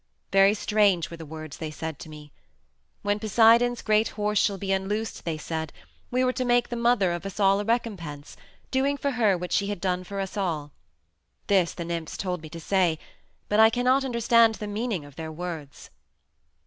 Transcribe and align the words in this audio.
Very 0.31 0.55
strange 0.55 1.11
were 1.11 1.17
the 1.17 1.27
words 1.27 1.57
they 1.57 1.69
said 1.69 1.99
to 1.99 2.09
me. 2.09 2.31
When 3.03 3.19
Poseidon's 3.19 3.83
great 3.83 4.07
horse 4.07 4.39
shall 4.39 4.57
be 4.57 4.71
unloosed, 4.71 5.25
they 5.25 5.37
said, 5.37 5.71
we 6.09 6.23
were 6.23 6.33
to 6.33 6.43
make 6.43 6.69
the 6.69 6.75
mother 6.75 7.11
of 7.11 7.23
us 7.23 7.39
all 7.39 7.59
a 7.59 7.63
recompense, 7.63 8.35
doing 8.71 8.97
for 8.97 9.11
her 9.11 9.37
what 9.37 9.51
she 9.51 9.67
had 9.67 9.79
done 9.79 10.03
for 10.03 10.19
us 10.19 10.35
all. 10.35 10.71
This 11.45 11.73
the 11.75 11.85
nymphs 11.85 12.17
told 12.17 12.41
me 12.41 12.49
to 12.49 12.59
say, 12.59 12.97
but 13.47 13.59
I 13.59 13.69
cannot 13.69 14.03
understand 14.03 14.55
the 14.55 14.65
meaning 14.65 15.05
of 15.05 15.17
their 15.17 15.31
words." 15.31 15.91